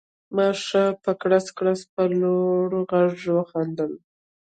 [0.35, 3.91] ما ښه په کړس کړس په لوړ غږ وخندل